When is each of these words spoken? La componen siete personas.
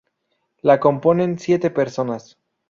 La 0.63 0.79
componen 0.79 1.37
siete 1.37 1.69
personas. 1.69 2.35